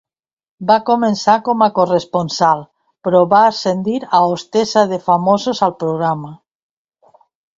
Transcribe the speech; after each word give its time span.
Va 0.69 0.75
començar 0.85 1.33
com 1.49 1.59
a 1.65 1.67
corresponsal, 1.75 2.63
però 3.07 3.21
va 3.35 3.41
ascendir 3.51 3.99
a 4.19 4.23
hostessa 4.31 4.85
de 4.93 5.01
famosos 5.09 5.61
al 5.69 5.79
programa. 5.87 6.35